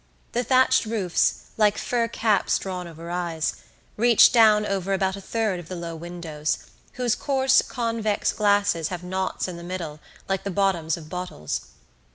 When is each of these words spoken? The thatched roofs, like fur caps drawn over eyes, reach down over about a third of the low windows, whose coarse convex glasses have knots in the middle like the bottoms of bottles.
The 0.31 0.43
thatched 0.43 0.85
roofs, 0.87 1.43
like 1.57 1.77
fur 1.77 2.07
caps 2.07 2.57
drawn 2.57 2.87
over 2.87 3.11
eyes, 3.11 3.57
reach 3.97 4.31
down 4.31 4.65
over 4.65 4.93
about 4.93 5.15
a 5.15 5.21
third 5.21 5.59
of 5.59 5.67
the 5.67 5.75
low 5.75 5.95
windows, 5.95 6.57
whose 6.93 7.13
coarse 7.13 7.61
convex 7.61 8.33
glasses 8.33 8.87
have 8.87 9.03
knots 9.03 9.47
in 9.47 9.57
the 9.57 9.63
middle 9.63 9.99
like 10.27 10.43
the 10.43 10.49
bottoms 10.49 10.97
of 10.97 11.07
bottles. 11.07 11.67